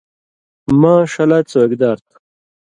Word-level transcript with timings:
مہ 0.79 0.93
ݜَلہ 1.11 1.39
څَوکیدار 1.49 1.97
تُھو۔ 2.05 2.15